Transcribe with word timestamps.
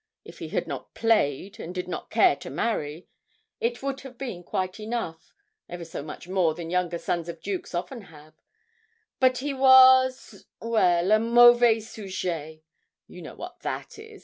If 0.25 0.39
he 0.39 0.47
had 0.47 0.65
not 0.65 0.95
played, 0.95 1.59
and 1.59 1.75
did 1.75 1.87
not 1.87 2.09
care 2.09 2.35
to 2.37 2.49
marry, 2.49 3.07
it 3.59 3.83
would 3.83 4.01
have 4.01 4.17
been 4.17 4.41
quite 4.43 4.79
enough 4.79 5.31
ever 5.69 5.85
so 5.85 6.01
much 6.01 6.27
more 6.27 6.55
than 6.55 6.71
younger 6.71 6.97
sons 6.97 7.29
of 7.29 7.39
dukes 7.39 7.75
often 7.75 8.01
have; 8.09 8.33
but 9.19 9.37
he 9.37 9.53
was 9.53 10.47
well, 10.59 11.11
a 11.11 11.19
mauvais 11.19 11.81
sujet 11.81 12.63
you 13.05 13.21
know 13.21 13.35
what 13.35 13.59
that 13.59 13.99
is. 13.99 14.19